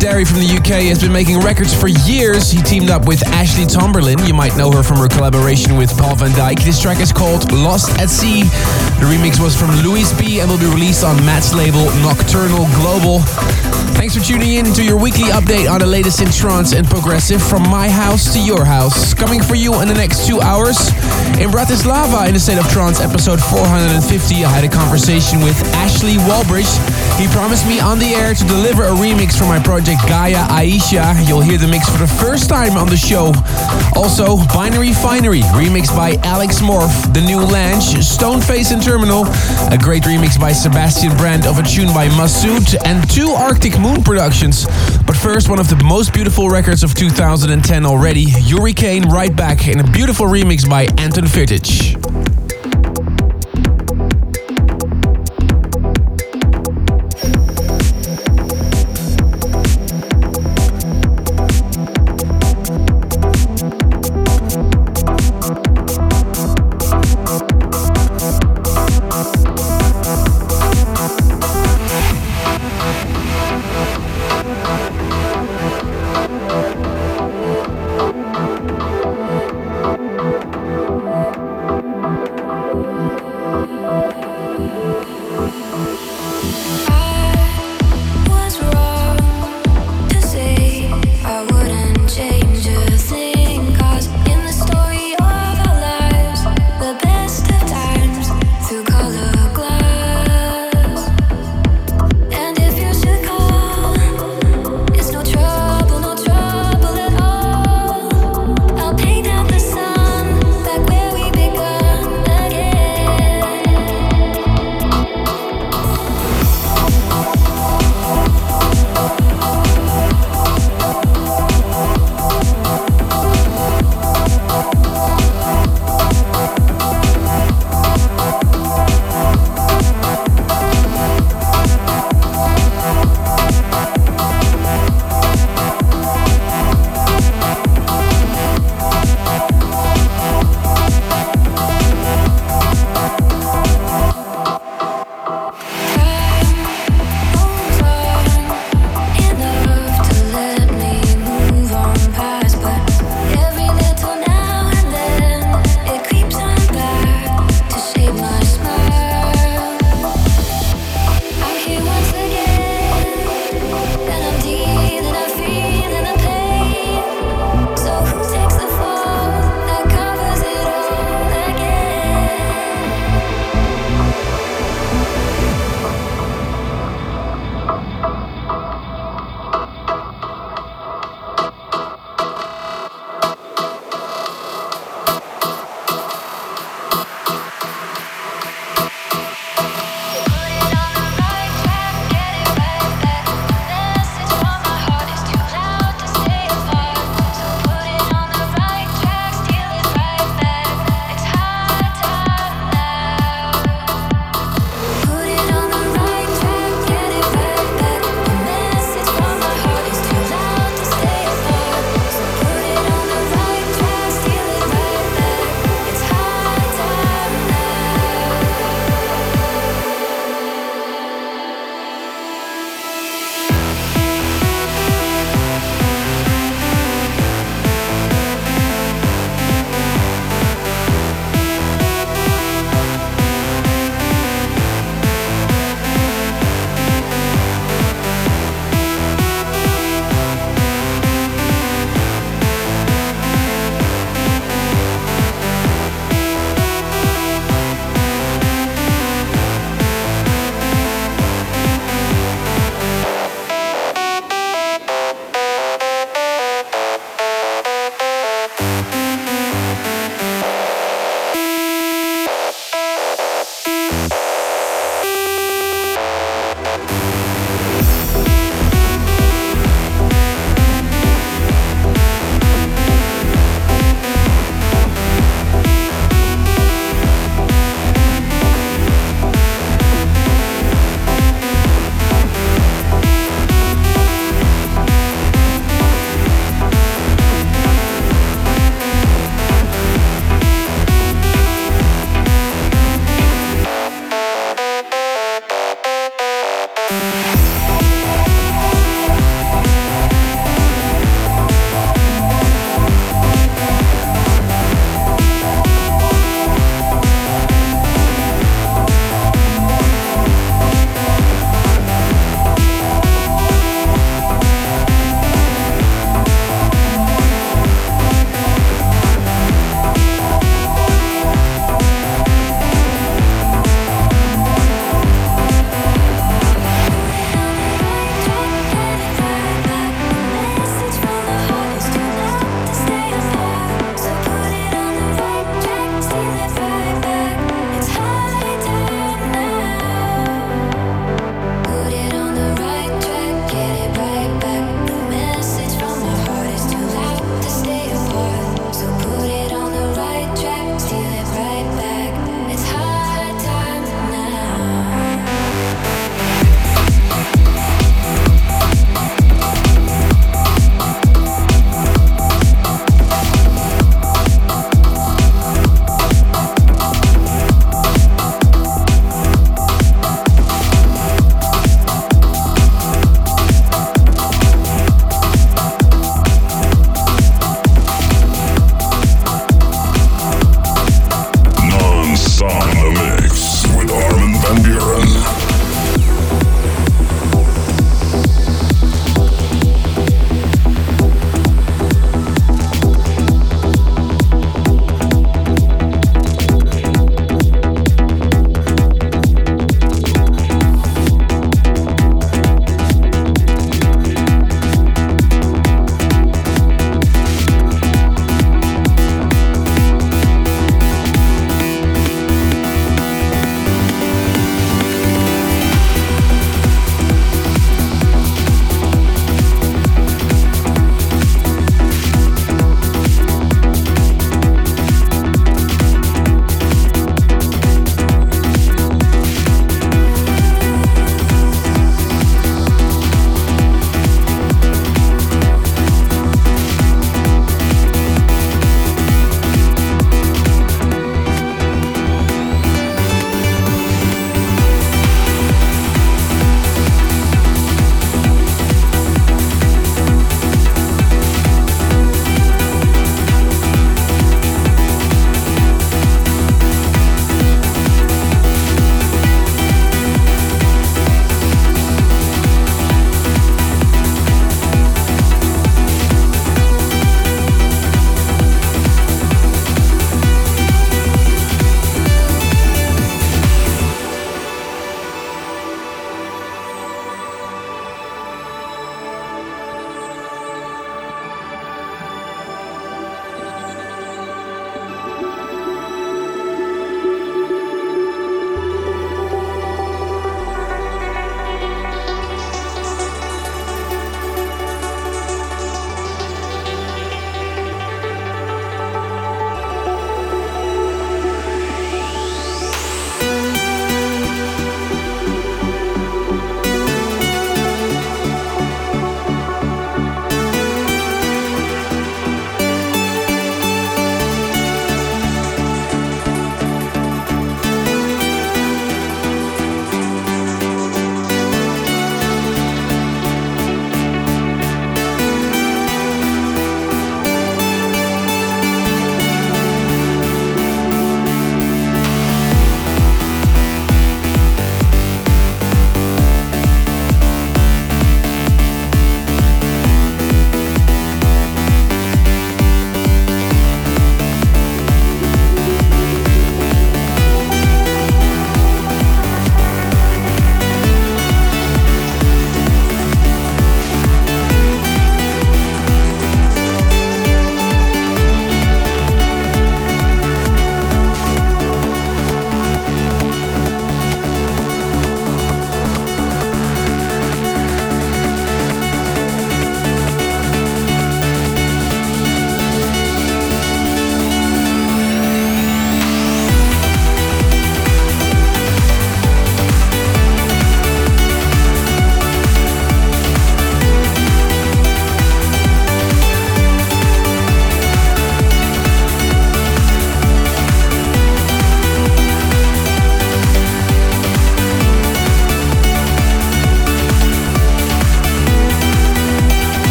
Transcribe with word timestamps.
Darey 0.00 0.26
from 0.26 0.40
the 0.40 0.48
UK 0.48 0.88
has 0.88 0.98
been 0.98 1.12
making 1.12 1.38
records 1.40 1.76
for 1.76 1.86
years. 2.08 2.50
He 2.50 2.62
teamed 2.62 2.88
up 2.88 3.06
with 3.06 3.20
Ashley 3.28 3.66
Tomberlin. 3.66 4.16
You 4.24 4.32
might 4.32 4.56
know 4.56 4.72
her 4.72 4.82
from 4.82 4.96
her 4.96 5.08
collaboration 5.08 5.76
with 5.76 5.92
Paul 5.98 6.16
van 6.16 6.30
Dyk. 6.30 6.64
This 6.64 6.80
track 6.80 7.00
is 7.00 7.12
called 7.12 7.52
Lost 7.52 7.92
at 8.00 8.08
Sea. 8.08 8.44
The 8.96 9.04
remix 9.12 9.38
was 9.38 9.54
from 9.54 9.68
Louis 9.84 10.08
B 10.18 10.40
and 10.40 10.50
will 10.50 10.58
be 10.58 10.72
released 10.72 11.04
on 11.04 11.16
Matt's 11.28 11.52
label 11.52 11.84
Nocturnal 12.00 12.64
Global. 12.80 13.20
Thanks 14.00 14.16
for 14.16 14.24
tuning 14.24 14.54
in 14.56 14.72
to 14.72 14.82
your 14.82 14.96
weekly 14.96 15.28
update 15.36 15.70
on 15.70 15.80
the 15.80 15.86
latest 15.86 16.22
in 16.22 16.30
trance 16.30 16.72
and 16.72 16.88
progressive 16.88 17.42
from 17.42 17.68
my 17.68 17.90
house 17.90 18.32
to 18.32 18.40
your 18.40 18.64
house. 18.64 19.12
Coming 19.12 19.42
for 19.42 19.54
you 19.54 19.82
in 19.82 19.88
the 19.88 19.94
next 19.94 20.26
two 20.26 20.40
hours. 20.40 20.88
In 21.36 21.52
Bratislava, 21.52 22.26
in 22.26 22.32
the 22.32 22.40
State 22.40 22.56
of 22.56 22.66
Trance 22.72 23.00
episode 23.00 23.40
450, 23.40 24.44
I 24.44 24.48
had 24.48 24.64
a 24.64 24.72
conversation 24.72 25.40
with 25.40 25.60
Ashley 25.76 26.16
Wallbridge. 26.24 26.72
He 27.20 27.26
promised 27.28 27.66
me 27.66 27.80
on 27.80 27.98
the 27.98 28.14
air 28.14 28.32
to 28.32 28.44
deliver 28.44 28.84
a 28.84 28.96
remix 28.96 29.36
for 29.36 29.44
my 29.44 29.58
project 29.58 30.00
Gaia 30.08 30.42
Aisha. 30.48 31.28
You'll 31.28 31.42
hear 31.42 31.58
the 31.58 31.68
mix 31.68 31.86
for 31.86 31.98
the 31.98 32.06
first 32.06 32.48
time 32.48 32.78
on 32.78 32.88
the 32.88 32.96
show. 32.96 33.34
Also, 33.94 34.38
Binary 34.54 34.94
Finery, 34.94 35.42
remixed 35.52 35.94
by 35.94 36.16
Alex 36.24 36.60
Morph, 36.60 37.12
The 37.12 37.20
New 37.20 37.40
Lange, 37.40 38.00
Stoneface 38.00 38.72
and 38.72 38.82
Terminal, 38.82 39.26
a 39.70 39.76
great 39.76 40.04
remix 40.04 40.40
by 40.40 40.52
Sebastian 40.52 41.14
Brandt 41.18 41.46
of 41.46 41.58
a 41.58 41.62
tune 41.62 41.92
by 41.92 42.08
Masoud, 42.08 42.74
and 42.86 43.08
two 43.10 43.28
Arctic 43.28 43.78
Moon 43.78 44.02
productions. 44.02 44.64
But 45.04 45.14
first, 45.14 45.50
one 45.50 45.58
of 45.58 45.68
the 45.68 45.76
most 45.84 46.14
beautiful 46.14 46.48
records 46.48 46.82
of 46.82 46.94
2010 46.94 47.84
already, 47.84 48.30
Hurricane 48.30 49.06
Right 49.10 49.34
Back, 49.36 49.68
in 49.68 49.80
a 49.80 49.84
beautiful 49.92 50.24
remix 50.24 50.66
by 50.66 50.84
Anton 50.96 51.24
Firtic. 51.24 51.89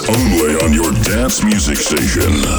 only 0.00 0.56
on 0.56 0.72
your 0.72 0.90
dance 1.04 1.44
music 1.44 1.76
station. 1.76 2.53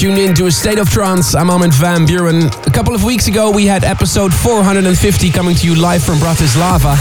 Tuned 0.00 0.18
in 0.18 0.34
to 0.34 0.46
a 0.46 0.50
state 0.50 0.78
of 0.78 0.88
trance. 0.88 1.34
I'm 1.34 1.50
Armin 1.50 1.70
van 1.72 2.06
Buuren. 2.06 2.46
A 2.66 2.70
couple 2.70 2.94
of 2.94 3.04
weeks 3.04 3.26
ago, 3.26 3.50
we 3.50 3.66
had 3.66 3.84
episode 3.84 4.32
450 4.32 5.30
coming 5.30 5.54
to 5.56 5.66
you 5.66 5.74
live 5.74 6.02
from 6.02 6.14
Bratislava. 6.14 6.96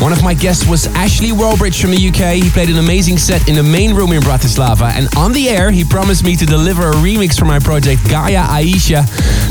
One 0.00 0.12
of 0.12 0.22
my 0.22 0.32
guests 0.32 0.64
was 0.64 0.86
Ashley 0.94 1.30
Wallbridge 1.30 1.80
from 1.80 1.90
the 1.90 1.96
UK. 1.96 2.40
He 2.40 2.50
played 2.50 2.70
an 2.70 2.78
amazing 2.78 3.18
set 3.18 3.48
in 3.48 3.56
the 3.56 3.64
main 3.64 3.94
room 3.94 4.12
in 4.12 4.22
Bratislava. 4.22 4.92
And 4.92 5.12
on 5.16 5.32
the 5.32 5.48
air, 5.48 5.72
he 5.72 5.82
promised 5.82 6.22
me 6.22 6.36
to 6.36 6.46
deliver 6.46 6.88
a 6.88 6.94
remix 6.94 7.36
for 7.36 7.46
my 7.46 7.58
project 7.58 8.00
Gaia 8.08 8.44
Aisha. 8.44 9.04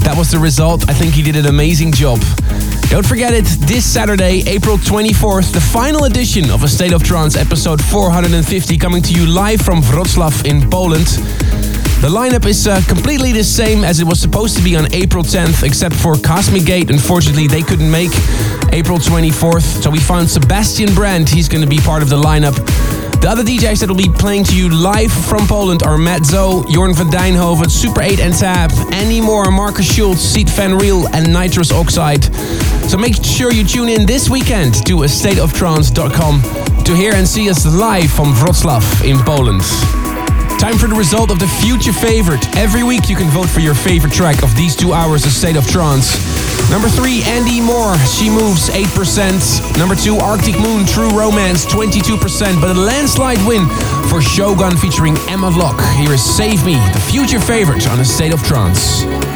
That 0.06 0.16
was 0.18 0.32
the 0.32 0.40
result. 0.40 0.88
I 0.88 0.94
think 0.94 1.14
he 1.14 1.22
did 1.22 1.36
an 1.36 1.48
amazing 1.48 1.92
job. 1.92 2.22
Don't 2.88 3.06
forget 3.06 3.34
it, 3.34 3.44
this 3.68 3.84
Saturday, 3.84 4.44
April 4.48 4.78
24th, 4.78 5.52
the 5.52 5.60
final 5.60 6.06
edition 6.06 6.50
of 6.50 6.64
A 6.64 6.70
State 6.70 6.94
of 6.94 7.04
Trance, 7.04 7.36
episode 7.36 7.84
450, 7.84 8.78
coming 8.78 9.02
to 9.02 9.12
you 9.12 9.26
live 9.26 9.60
from 9.60 9.82
Wroclaw 9.82 10.46
in 10.46 10.70
Poland. 10.70 11.08
The 12.06 12.12
lineup 12.12 12.46
is 12.46 12.68
uh, 12.68 12.80
completely 12.88 13.32
the 13.32 13.44
same 13.44 13.84
as 13.84 14.00
it 14.00 14.06
was 14.06 14.20
supposed 14.20 14.56
to 14.58 14.64
be 14.64 14.76
on 14.76 14.94
April 14.94 15.24
10th, 15.24 15.64
except 15.64 15.96
for 15.96 16.16
Cosmic 16.16 16.64
Gate. 16.64 16.92
Unfortunately, 16.92 17.48
they 17.48 17.64
couldn't 17.64 17.90
make 17.90 18.12
April 18.72 19.00
24th, 19.00 19.82
so 19.82 19.90
we 19.90 20.00
found 20.00 20.30
Sebastian 20.30 20.94
Brandt. 20.94 21.30
He's 21.30 21.50
going 21.50 21.64
to 21.64 21.68
be 21.68 21.80
part 21.80 22.04
of 22.04 22.10
the 22.10 22.16
lineup. 22.16 22.54
The 23.22 23.28
other 23.28 23.42
DJs 23.42 23.80
that 23.80 23.90
will 23.90 23.96
be 23.96 24.08
playing 24.08 24.44
to 24.44 24.56
you 24.56 24.70
live 24.70 25.12
from 25.12 25.48
Poland 25.48 25.82
are 25.82 25.98
Matt 25.98 26.26
Zo, 26.26 26.62
Jorn 26.66 26.94
van 26.94 27.08
Deynhoven, 27.08 27.72
Super 27.72 28.04
8 28.04 28.20
and 28.20 28.36
Tab, 28.36 28.72
Andy 28.94 29.20
Moore, 29.20 29.50
Markus 29.50 29.92
Schulz, 29.92 30.22
Sied 30.22 30.48
van 30.52 30.78
Riel, 30.78 31.08
and 31.08 31.34
Nitrous 31.34 31.72
Oxide. 31.72 32.24
So 32.88 33.00
make 33.00 33.16
sure 33.26 33.52
you 33.52 33.64
tune 33.64 33.90
in 33.90 34.06
this 34.06 34.30
weekend 34.30 34.86
to 34.86 34.98
astateoftrance.com 34.98 36.84
to 36.84 36.96
hear 36.96 37.16
and 37.16 37.28
see 37.28 37.50
us 37.50 37.66
live 37.66 38.12
from 38.12 38.32
Wroclaw 38.34 38.84
in 39.04 39.18
Poland. 39.26 40.15
Time 40.66 40.80
for 40.80 40.88
the 40.88 40.96
result 40.96 41.30
of 41.30 41.38
the 41.38 41.48
future 41.48 41.94
favorite. 41.94 42.44
Every 42.58 42.82
week 42.82 43.08
you 43.08 43.16
can 43.16 43.30
vote 43.30 43.48
for 43.48 43.60
your 43.60 43.76
favorite 43.76 44.12
track 44.12 44.42
of 44.42 44.56
these 44.56 44.76
two 44.76 44.94
hours 44.94 45.24
of 45.24 45.32
State 45.32 45.58
of 45.58 45.68
Trance. 45.68 46.18
Number 46.72 46.90
three, 46.90 47.22
Andy 47.22 47.62
Moore, 47.62 47.96
She 48.00 48.32
Moves, 48.32 48.70
8%. 48.70 49.78
Number 49.78 49.94
two, 49.94 50.16
Arctic 50.18 50.58
Moon, 50.58 50.88
True 50.88 51.12
Romance, 51.12 51.68
22%. 51.68 52.60
But 52.60 52.76
a 52.76 52.80
landslide 52.80 53.46
win 53.46 53.70
for 54.10 54.24
Shogun 54.24 54.76
featuring 54.76 55.16
Emma 55.30 55.50
Lock. 55.50 55.80
Here 55.98 56.14
is 56.14 56.24
Save 56.24 56.66
Me, 56.66 56.74
the 56.94 57.06
future 57.12 57.40
favorite 57.40 57.88
on 57.88 58.00
a 58.00 58.06
State 58.06 58.34
of 58.34 58.42
Trance. 58.42 59.35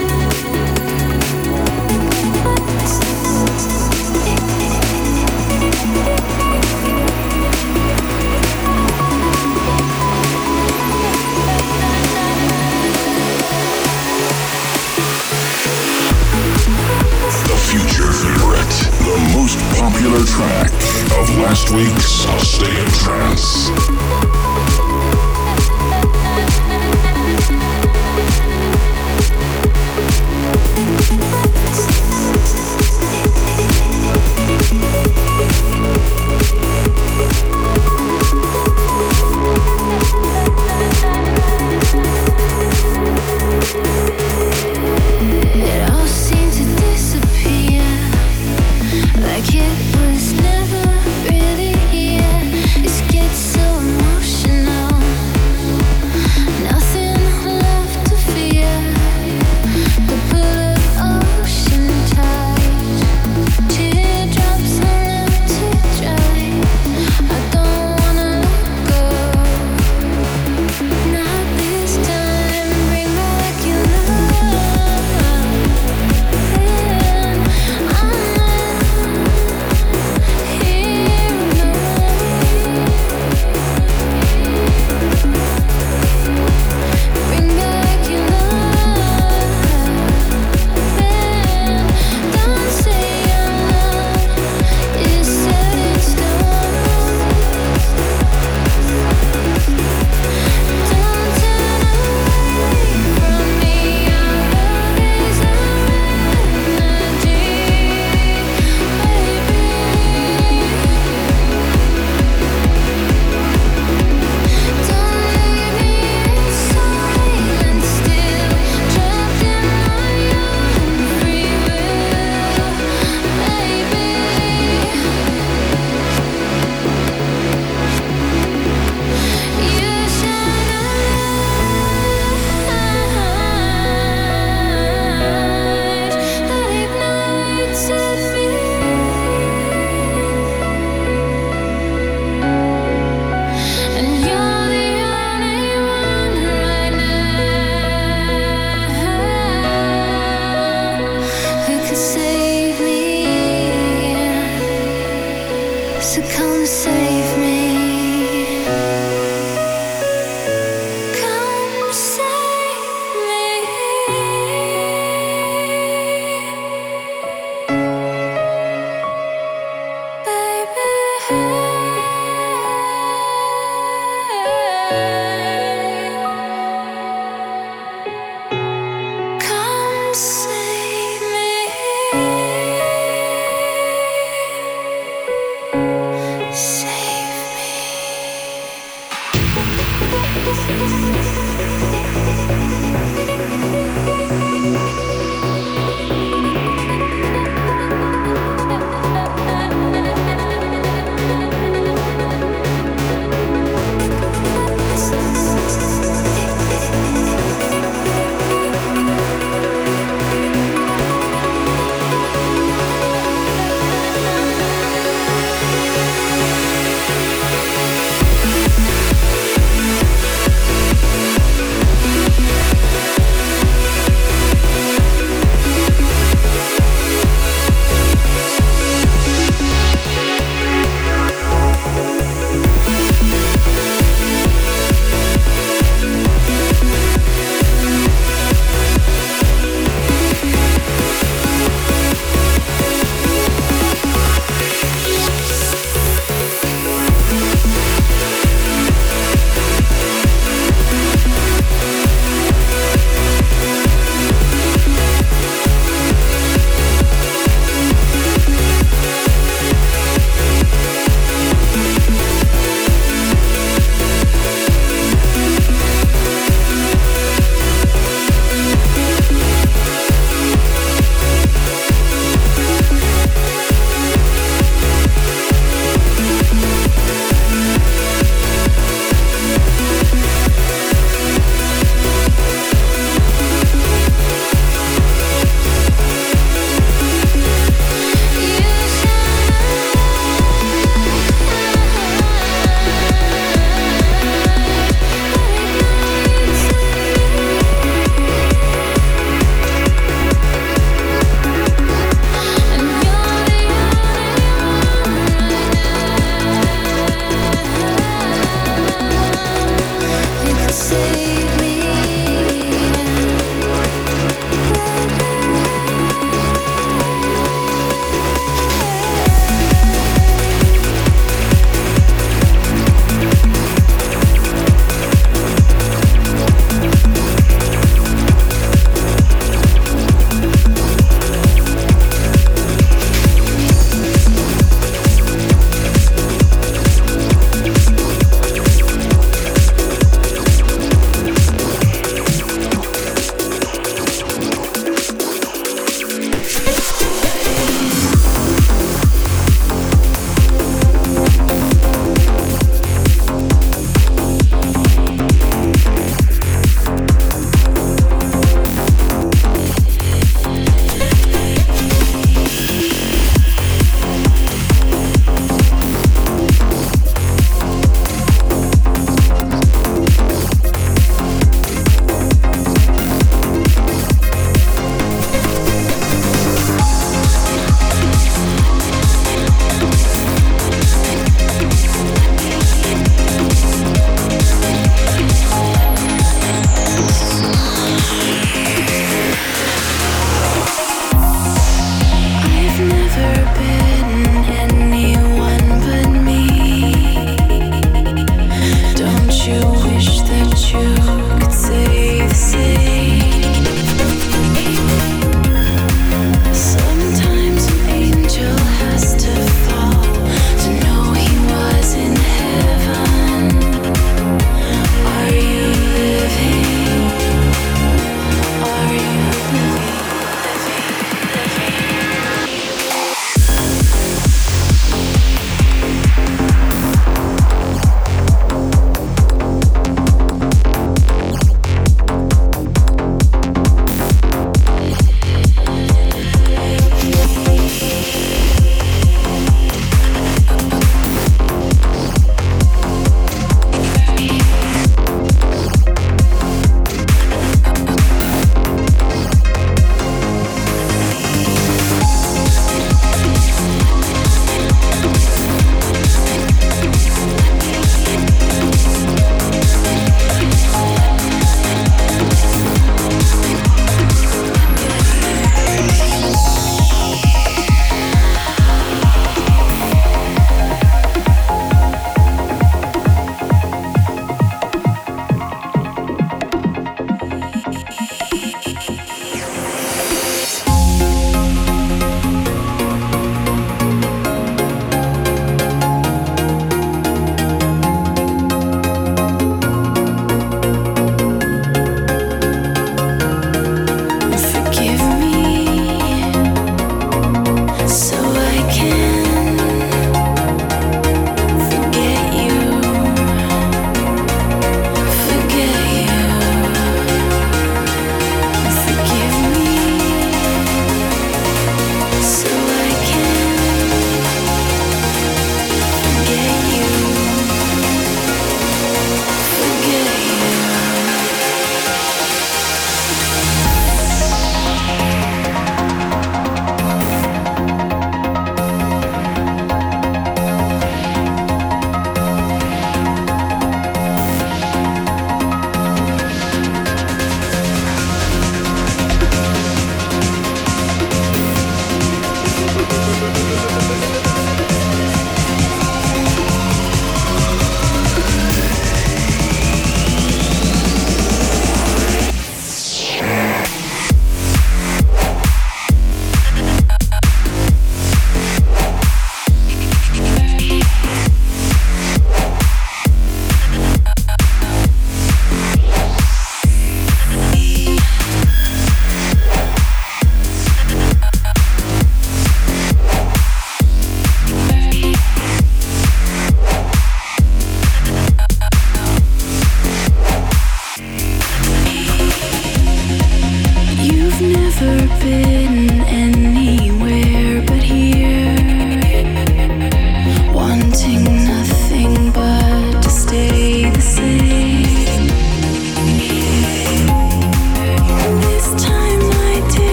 Week's 21.71 22.25
State 22.39 22.79
of 22.79 22.93
Trance. 22.95 23.98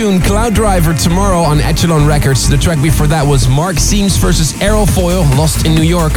Tune, 0.00 0.20
Cloud 0.20 0.54
Driver, 0.54 0.94
tomorrow 0.94 1.40
on 1.40 1.60
Echelon 1.60 2.06
Records. 2.06 2.48
The 2.48 2.56
track 2.56 2.80
before 2.82 3.06
that 3.08 3.22
was 3.26 3.48
Mark 3.48 3.76
Seams 3.76 4.16
versus 4.16 4.54
Aerofoil, 4.54 5.28
Lost 5.36 5.66
in 5.66 5.74
New 5.74 5.82
York. 5.82 6.12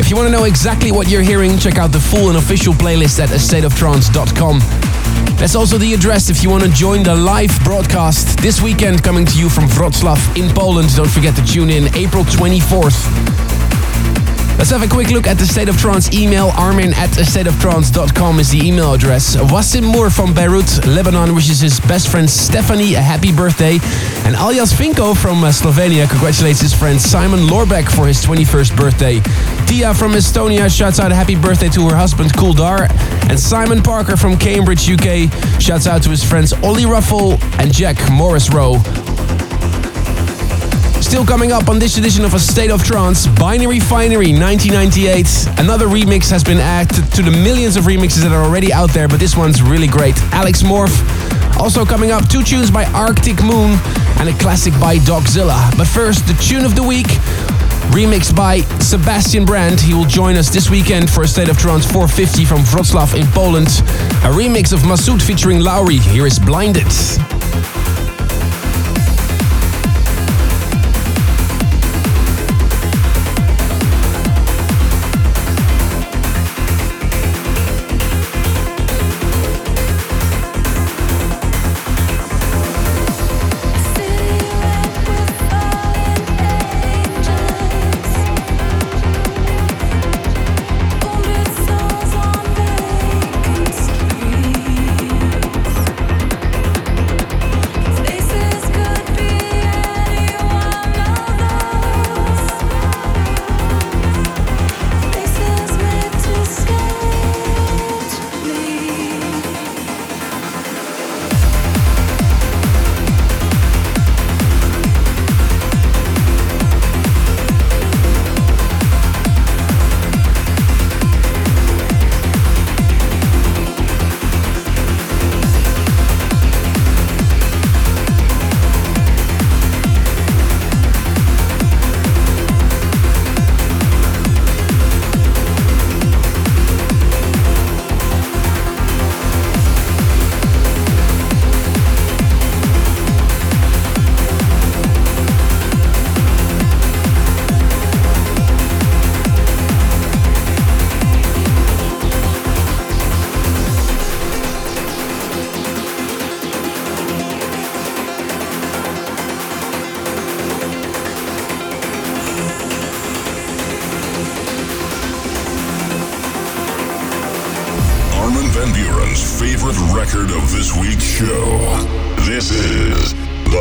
If 0.00 0.08
you 0.08 0.16
want 0.16 0.28
to 0.28 0.32
know 0.32 0.44
exactly 0.44 0.92
what 0.92 1.08
you're 1.08 1.20
hearing, 1.20 1.58
check 1.58 1.76
out 1.76 1.92
the 1.92 2.00
full 2.00 2.30
and 2.30 2.38
official 2.38 2.72
playlist 2.72 3.20
at 3.20 3.28
astateoftrance.com. 3.28 4.60
That's 5.36 5.54
also 5.54 5.76
the 5.76 5.92
address 5.92 6.30
if 6.30 6.42
you 6.42 6.48
want 6.48 6.64
to 6.64 6.70
join 6.70 7.02
the 7.02 7.14
live 7.14 7.52
broadcast 7.64 8.38
this 8.38 8.62
weekend 8.62 9.04
coming 9.04 9.26
to 9.26 9.38
you 9.38 9.50
from 9.50 9.64
Wrocław 9.64 10.16
in 10.38 10.48
Poland. 10.54 10.96
Don't 10.96 11.10
forget 11.10 11.36
to 11.36 11.44
tune 11.44 11.68
in 11.68 11.94
April 11.94 12.24
24th. 12.24 13.27
Let's 14.58 14.70
have 14.70 14.82
a 14.82 14.88
quick 14.88 15.10
look 15.10 15.28
at 15.28 15.38
the 15.38 15.46
State 15.46 15.68
of 15.68 15.78
Trance 15.78 16.12
email. 16.12 16.48
Armin 16.56 16.92
at 16.94 17.10
stateoftrance.com 17.10 18.40
is 18.40 18.50
the 18.50 18.58
email 18.58 18.92
address. 18.92 19.36
Wasim 19.36 19.84
Moore 19.84 20.10
from 20.10 20.34
Beirut, 20.34 20.84
Lebanon, 20.84 21.32
wishes 21.32 21.60
his 21.60 21.78
best 21.78 22.08
friend 22.08 22.28
Stephanie 22.28 22.94
a 22.94 23.00
happy 23.00 23.30
birthday. 23.30 23.74
And 24.26 24.34
Aljas 24.34 24.74
Vinko 24.74 25.16
from 25.16 25.44
uh, 25.44 25.50
Slovenia 25.50 26.10
congratulates 26.10 26.60
his 26.60 26.74
friend 26.74 27.00
Simon 27.00 27.46
Lorbeck 27.46 27.88
for 27.88 28.08
his 28.08 28.20
21st 28.26 28.76
birthday. 28.76 29.20
Tia 29.66 29.94
from 29.94 30.12
Estonia 30.12 30.68
shouts 30.68 30.98
out 30.98 31.12
a 31.12 31.14
happy 31.14 31.36
birthday 31.36 31.68
to 31.68 31.88
her 31.88 31.96
husband 31.96 32.32
Kuldar. 32.32 32.90
And 33.30 33.38
Simon 33.38 33.80
Parker 33.80 34.16
from 34.16 34.36
Cambridge, 34.36 34.90
UK 34.90 35.30
shouts 35.60 35.86
out 35.86 36.02
to 36.02 36.10
his 36.10 36.24
friends 36.24 36.52
Ollie 36.64 36.84
Ruffle 36.84 37.38
and 37.60 37.72
Jack 37.72 37.96
Morris 38.10 38.52
Rowe. 38.52 38.82
Still 41.08 41.24
coming 41.24 41.52
up 41.52 41.70
on 41.70 41.78
this 41.78 41.96
edition 41.96 42.22
of 42.26 42.34
A 42.34 42.38
State 42.38 42.70
of 42.70 42.84
Trance, 42.84 43.26
Binary 43.26 43.80
Finery 43.80 44.30
1998. 44.30 45.58
Another 45.58 45.86
remix 45.86 46.28
has 46.30 46.44
been 46.44 46.58
added 46.58 47.10
to 47.14 47.22
the 47.22 47.30
millions 47.30 47.76
of 47.76 47.84
remixes 47.84 48.20
that 48.20 48.30
are 48.30 48.44
already 48.44 48.74
out 48.74 48.90
there, 48.90 49.08
but 49.08 49.18
this 49.18 49.34
one's 49.34 49.62
really 49.62 49.86
great. 49.86 50.20
Alex 50.34 50.62
Morph. 50.62 50.92
Also 51.58 51.86
coming 51.86 52.10
up, 52.10 52.28
two 52.28 52.42
tunes 52.42 52.70
by 52.70 52.84
Arctic 52.92 53.42
Moon 53.42 53.78
and 54.20 54.28
a 54.28 54.34
classic 54.34 54.74
by 54.78 54.98
Dogzilla. 54.98 55.74
But 55.78 55.86
first, 55.86 56.26
the 56.26 56.34
tune 56.34 56.66
of 56.66 56.76
the 56.76 56.82
week, 56.82 57.06
remixed 57.96 58.36
by 58.36 58.60
Sebastian 58.78 59.46
Brandt. 59.46 59.80
He 59.80 59.94
will 59.94 60.04
join 60.04 60.36
us 60.36 60.50
this 60.50 60.68
weekend 60.68 61.08
for 61.08 61.22
a 61.22 61.26
State 61.26 61.48
of 61.48 61.56
Trance 61.56 61.86
450 61.86 62.44
from 62.44 62.58
Wrocław 62.64 63.18
in 63.18 63.26
Poland. 63.28 63.68
A 64.28 64.30
remix 64.30 64.74
of 64.74 64.80
Masoud 64.80 65.22
featuring 65.22 65.60
Lowry. 65.60 65.96
Here 65.96 66.26
is 66.26 66.38
Blinded. 66.38 67.37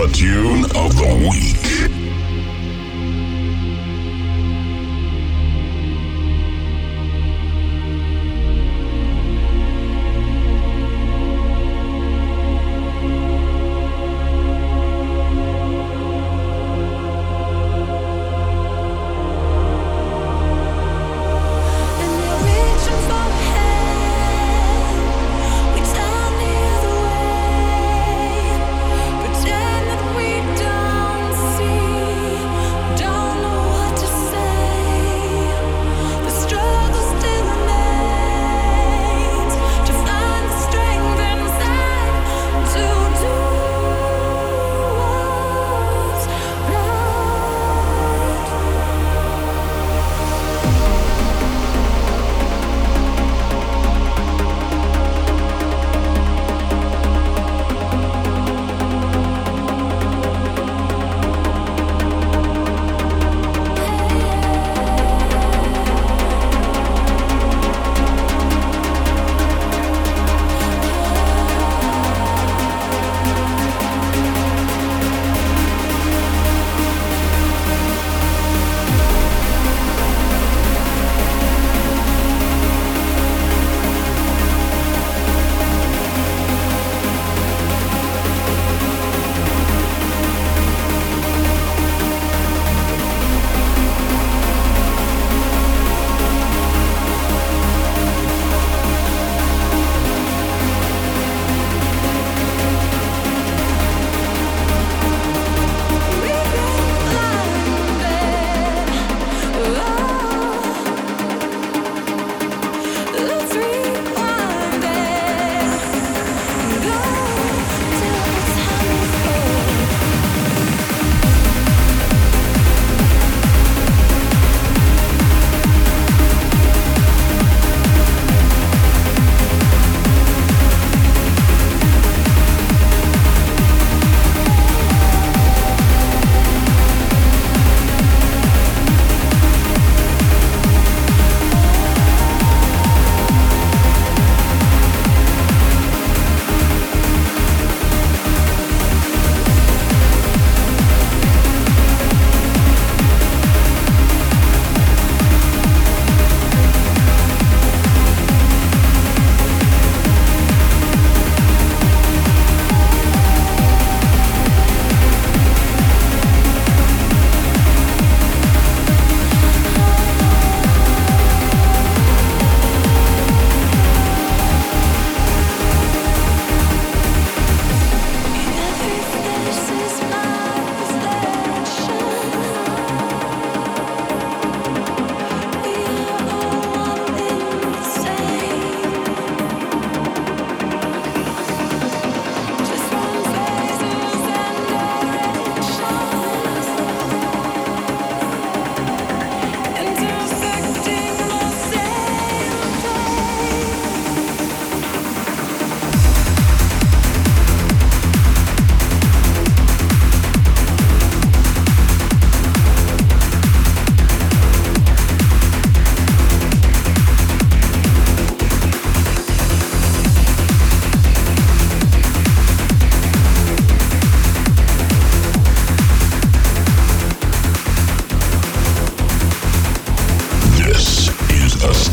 See 0.05 0.27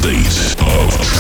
state 0.05 0.61
of 0.61 1.14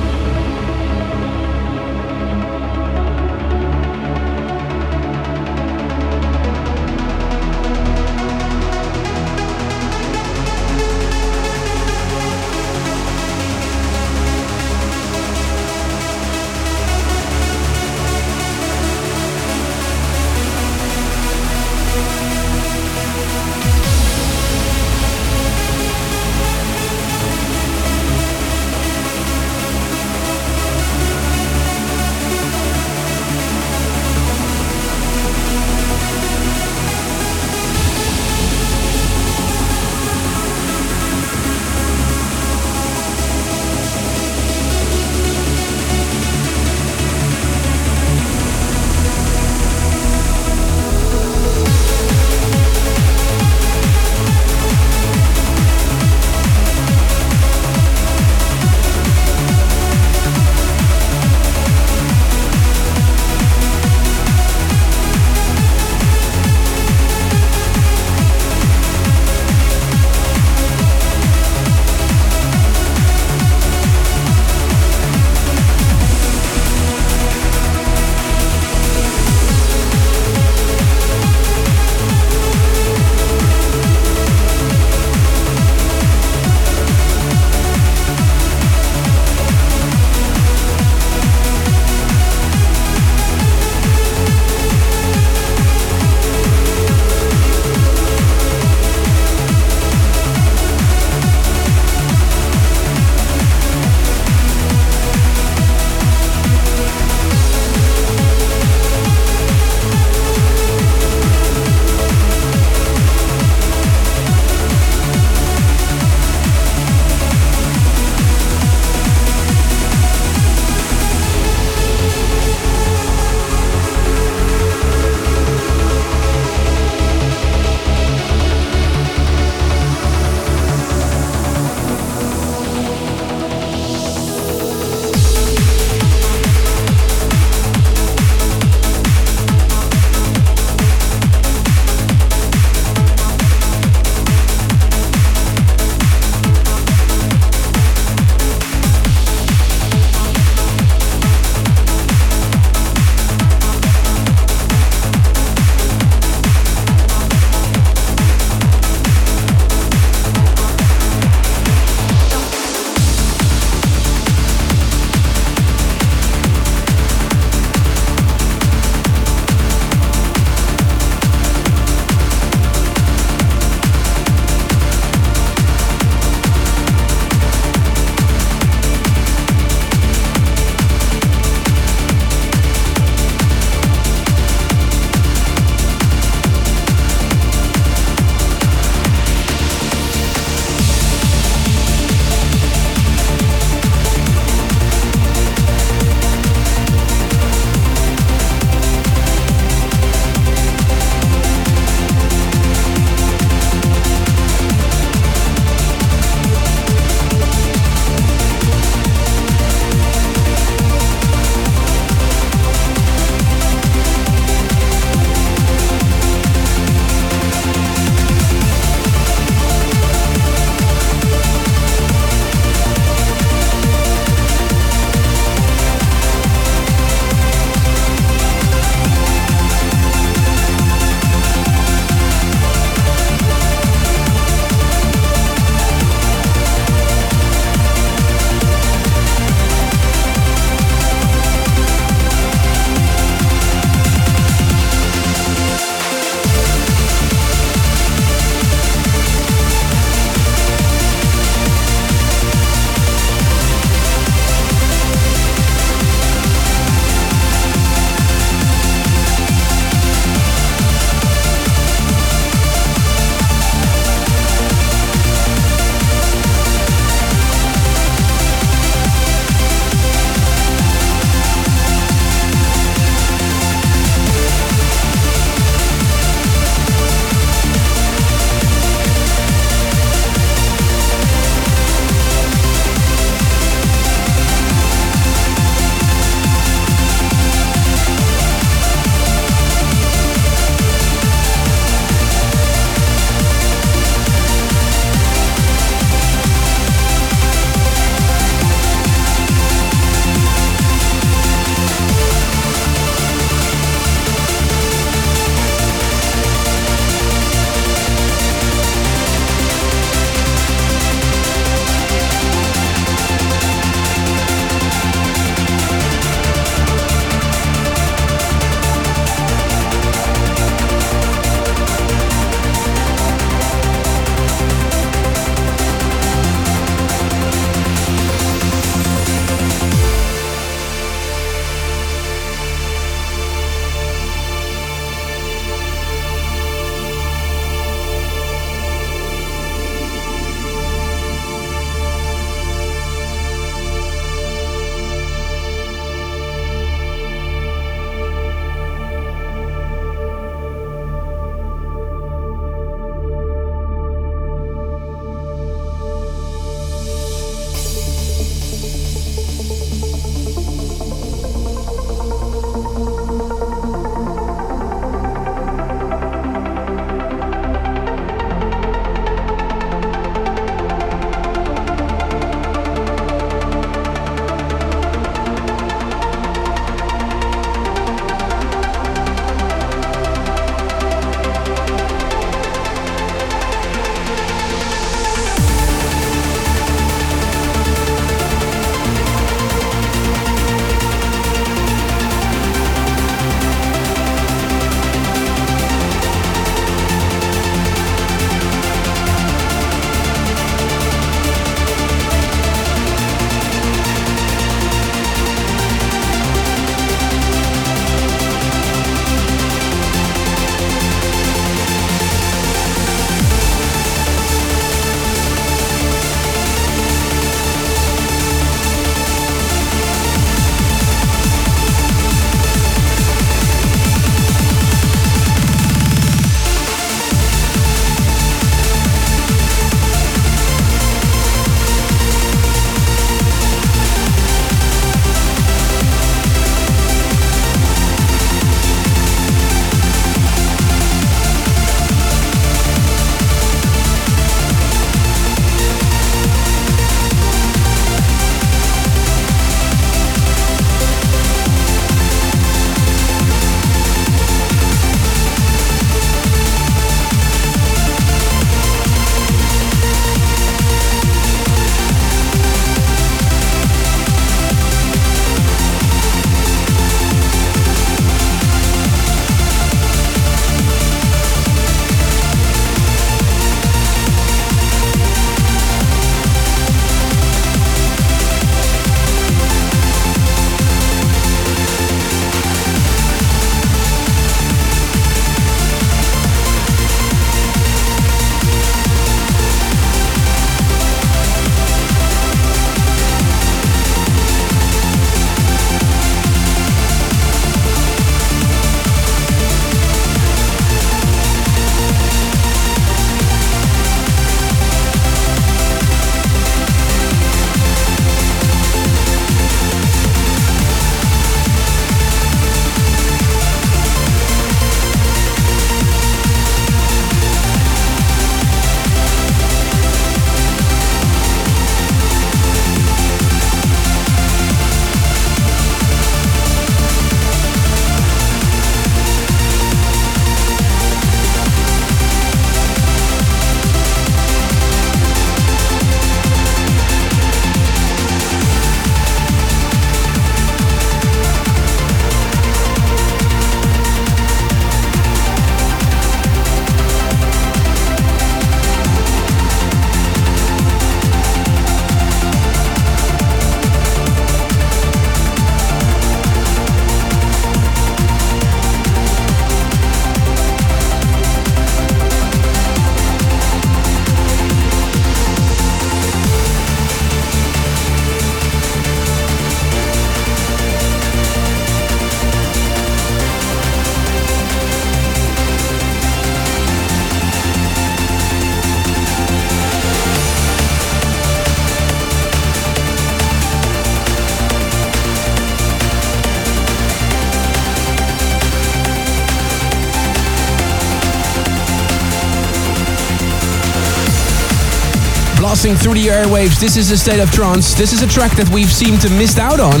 blasting 595.84 596.02
through 596.02 596.14
the 596.14 596.28
airwaves. 596.28 596.80
This 596.80 596.96
is 596.96 597.10
a 597.10 597.16
state 597.18 597.40
of 597.40 597.50
trance. 597.50 597.94
This 597.94 598.12
is 598.12 598.22
a 598.22 598.26
track 598.26 598.56
that 598.56 598.68
we've 598.70 598.90
seemed 598.90 599.20
to 599.20 599.28
missed 599.28 599.58
out 599.58 599.80
on. 599.80 600.00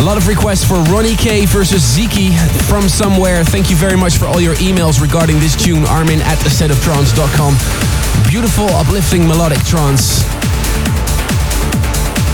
A 0.00 0.02
lot 0.02 0.16
of 0.16 0.26
requests 0.26 0.64
for 0.64 0.80
Ronnie 0.88 1.16
K 1.16 1.44
versus 1.44 1.82
Ziki 1.82 2.32
from 2.64 2.88
somewhere. 2.88 3.44
Thank 3.44 3.68
you 3.68 3.76
very 3.76 3.96
much 3.96 4.16
for 4.16 4.24
all 4.26 4.40
your 4.40 4.54
emails 4.56 5.02
regarding 5.02 5.38
this 5.40 5.56
tune. 5.56 5.84
Armin 5.84 6.20
at 6.22 6.38
astateoftrance.com. 6.38 7.52
Beautiful, 8.30 8.68
uplifting, 8.80 9.28
melodic 9.28 9.60
trance. 9.64 10.24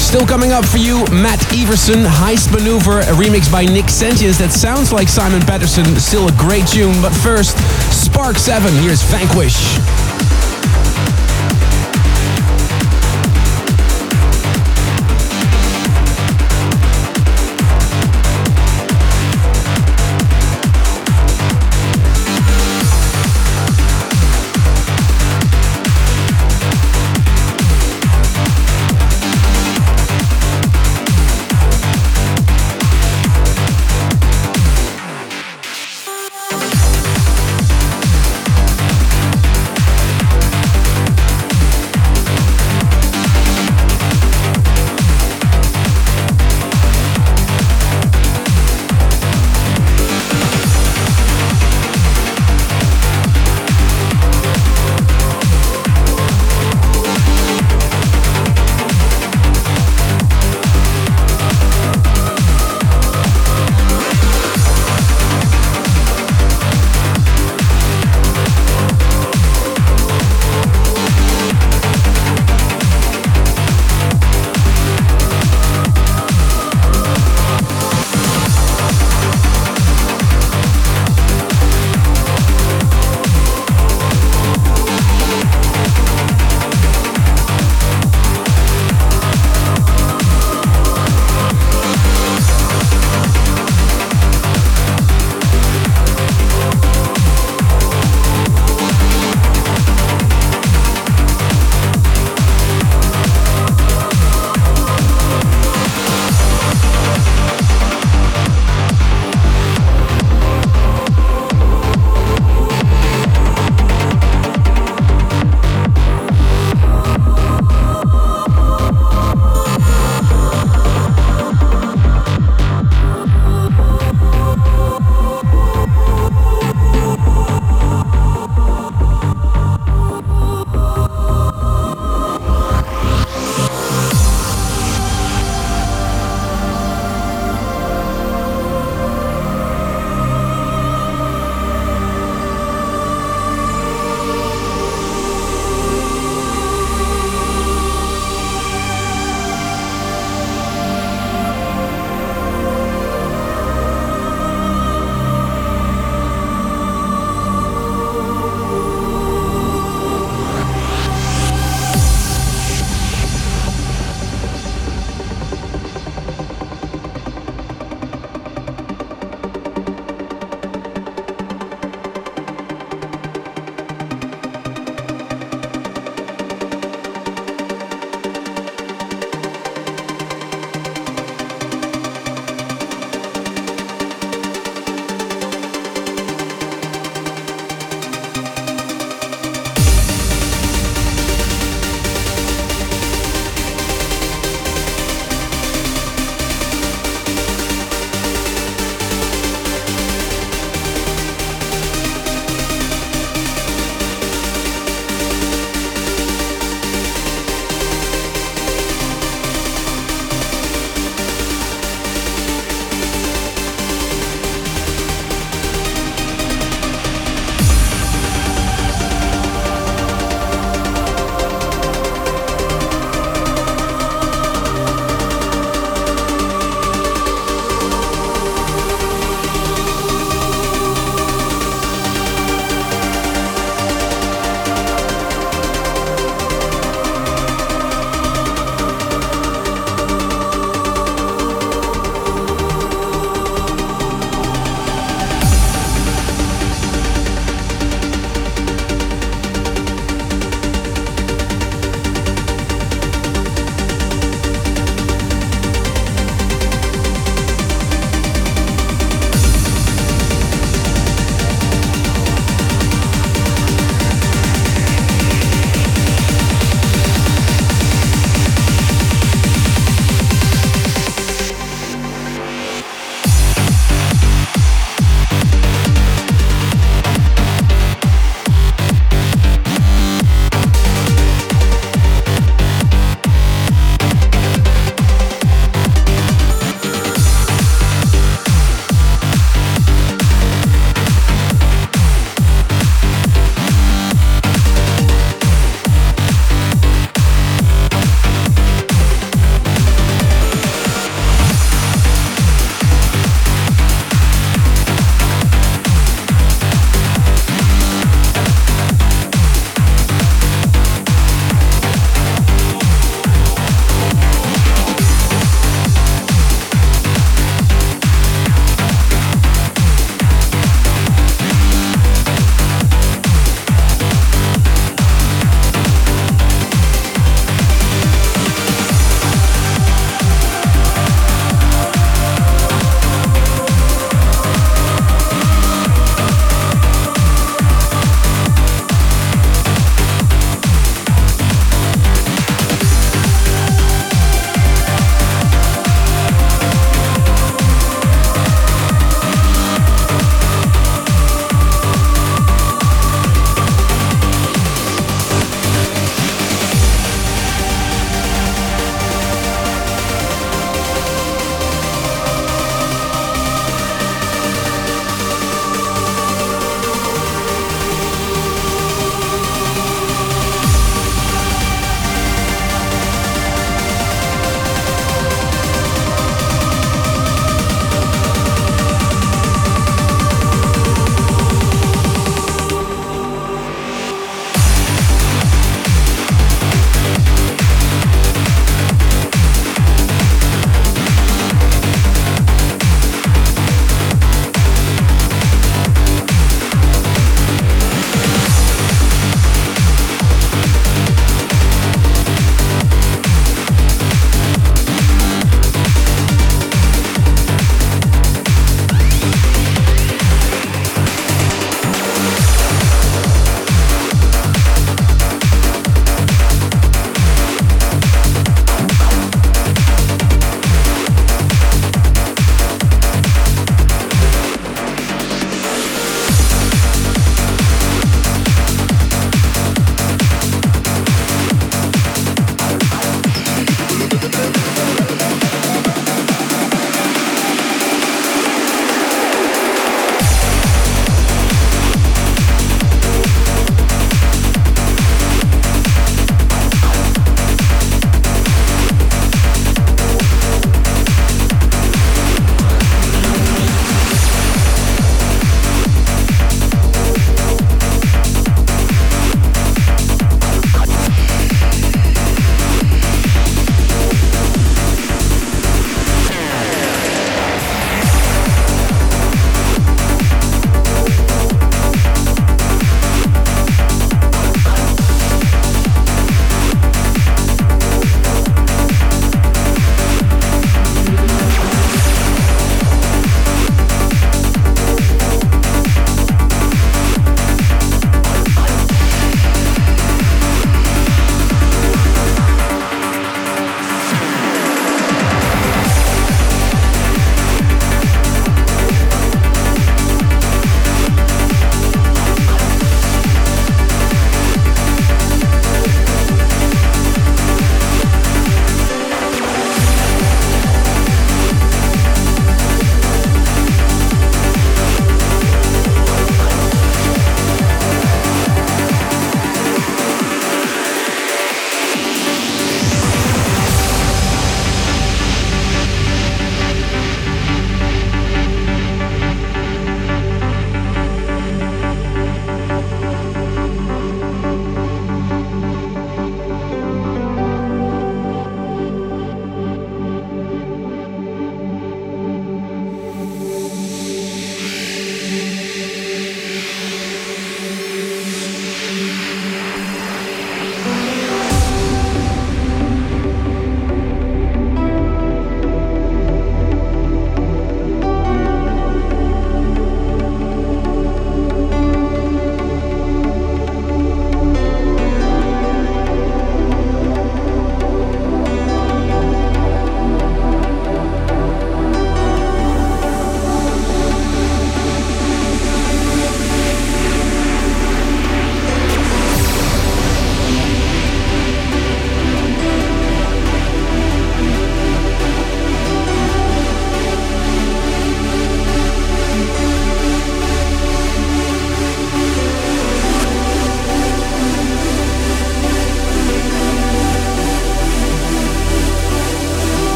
Still 0.00 0.26
coming 0.26 0.52
up 0.52 0.64
for 0.64 0.78
you, 0.78 1.04
Matt 1.12 1.44
Everson, 1.52 2.04
Heist 2.04 2.52
Maneuver, 2.52 3.00
a 3.00 3.12
remix 3.12 3.50
by 3.50 3.64
Nick 3.66 3.90
Sentience 3.90 4.38
that 4.38 4.52
sounds 4.52 4.92
like 4.92 5.08
Simon 5.08 5.42
Patterson. 5.42 5.84
Still 6.00 6.28
a 6.28 6.32
great 6.40 6.66
tune, 6.66 6.96
but 7.02 7.12
first, 7.12 7.58
Spark 7.92 8.38
7. 8.38 8.72
Here's 8.80 9.02
Vanquish. 9.02 9.76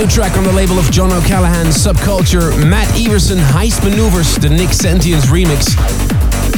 New 0.00 0.06
track 0.06 0.36
on 0.38 0.44
the 0.44 0.52
label 0.52 0.78
of 0.78 0.90
John 0.90 1.12
O'Callaghan, 1.12 1.66
Subculture, 1.66 2.56
Matt 2.70 2.88
Everson, 2.98 3.36
Heist 3.36 3.84
Maneuvers, 3.84 4.36
the 4.36 4.48
Nick 4.48 4.72
Sentience 4.72 5.26
remix. 5.26 5.76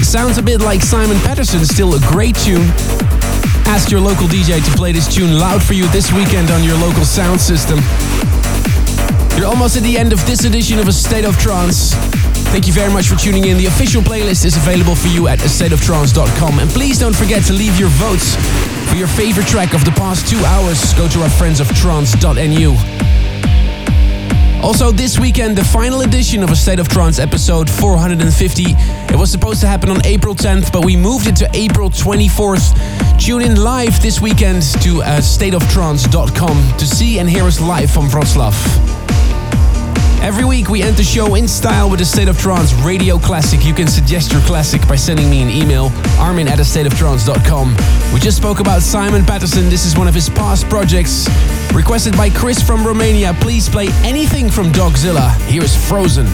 Sounds 0.05 0.39
a 0.39 0.43
bit 0.43 0.61
like 0.61 0.81
Simon 0.81 1.17
Patterson, 1.19 1.65
still 1.65 1.95
a 1.95 2.01
great 2.13 2.37
tune. 2.37 2.71
Ask 3.67 3.91
your 3.91 4.01
local 4.01 4.29
DJ 4.29 4.65
to 4.65 4.71
play 4.77 4.93
this 4.93 5.13
tune 5.13 5.41
loud 5.41 5.61
for 5.61 5.75
you 5.75 5.89
this 5.89 6.13
weekend 6.13 6.53
on 6.53 6.63
your 6.63 6.77
local 6.79 7.05
sound 7.05 7.41
system. 7.41 7.81
You're 9.37 9.49
almost 9.49 9.77
at 9.77 9.83
the 9.83 9.97
end 9.99 10.13
of 10.13 10.25
this 10.25 10.45
edition 10.45 10.79
of 10.79 10.87
A 10.87 10.93
State 10.93 11.25
of 11.25 11.37
Trance. 11.39 11.95
Thank 12.55 12.69
you 12.69 12.73
very 12.73 12.93
much 12.93 13.09
for 13.09 13.17
tuning 13.17 13.47
in. 13.47 13.57
The 13.57 13.67
official 13.67 14.03
playlist 14.03 14.45
is 14.45 14.57
available 14.57 14.95
for 14.95 15.09
you 15.09 15.27
at 15.27 15.41
astateoftrance.com. 15.41 16.61
And 16.61 16.71
please 16.71 16.99
don't 16.99 17.17
forget 17.17 17.43
to 17.47 17.55
leave 17.55 17.77
your 17.81 17.91
votes 17.99 18.37
for 18.89 18.95
your 18.95 19.09
favorite 19.09 19.49
track 19.49 19.75
of 19.75 19.85
the 19.85 19.93
past 19.93 20.29
two 20.29 20.39
hours. 20.45 20.95
Go 20.95 21.09
to 21.09 21.23
our 21.23 21.31
friends 21.31 21.59
of 21.59 21.69
trance.nu. 21.75 23.12
Also, 24.63 24.93
this 24.93 25.19
weekend, 25.19 25.59
the 25.59 25.65
final 25.65 26.03
edition 26.03 26.43
of 26.45 26.51
A 26.51 26.57
State 26.57 26.79
of 26.79 26.89
Trance 26.89 27.19
episode 27.19 27.69
450. 27.69 28.63
It 28.63 29.17
was 29.17 29.31
supposed 29.31 29.61
to 29.61 29.67
happen 29.67 29.91
on 29.91 30.05
April 30.07 30.37
10th, 30.37 30.73
but 30.73 30.85
we 30.85 30.97
moved 30.97 31.27
it 31.27 31.35
to 31.37 31.51
April 31.53 31.91
24th. 31.91 33.19
Tune 33.19 33.43
in 33.43 33.57
live 33.57 34.01
this 34.01 34.21
weekend 34.21 34.63
to 34.83 35.03
uh, 35.03 35.19
stateoftrance.com 35.19 36.79
to 36.79 36.87
see 36.87 37.19
and 37.19 37.29
hear 37.29 37.43
us 37.43 37.61
live 37.61 37.91
from 37.91 38.07
Wroclaw. 38.07 38.92
Every 40.23 40.45
week 40.45 40.69
we 40.69 40.85
end 40.85 40.97
the 40.97 41.03
show 41.03 41.35
in 41.35 41.49
style 41.49 41.91
with 41.91 42.01
a 42.01 42.05
State 42.05 42.29
of 42.29 42.39
Trance 42.39 42.73
radio 42.75 43.19
classic. 43.19 43.65
You 43.65 43.75
can 43.75 43.89
suggest 43.89 44.31
your 44.31 44.41
classic 44.43 44.87
by 44.87 44.95
sending 44.95 45.29
me 45.29 45.43
an 45.43 45.51
email, 45.51 45.91
armin 46.17 46.47
at. 46.47 46.59
We 46.59 48.21
just 48.21 48.37
spoke 48.37 48.61
about 48.61 48.83
Simon 48.83 49.25
Patterson. 49.25 49.69
This 49.69 49.85
is 49.85 49.99
one 49.99 50.07
of 50.07 50.15
his 50.15 50.29
past 50.29 50.69
projects. 50.69 51.29
Requested 51.75 52.17
by 52.17 52.31
Chris 52.31 52.63
from 52.63 52.87
Romania. 52.87 53.35
Please 53.41 53.69
play 53.69 53.89
anything 54.05 54.49
from 54.49 54.71
Dogzilla. 54.71 55.35
Here 55.47 55.65
is 55.65 55.75
Frozen. 55.89 56.29